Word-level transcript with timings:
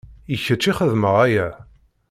I 0.33 0.35
kečč 0.45 0.63
i 0.71 0.73
xedmeɣ 0.77 1.15
aya. 1.25 1.47